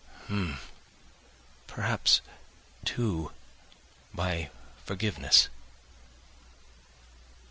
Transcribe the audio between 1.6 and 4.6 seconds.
perhaps, too, by